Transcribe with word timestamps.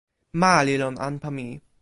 ma 0.39 0.53
li 0.65 0.75
lon 0.81 0.95
anpa 1.07 1.29
mi. 1.37 1.47